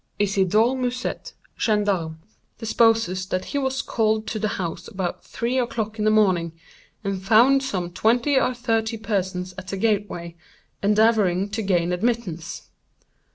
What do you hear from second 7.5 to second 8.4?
some twenty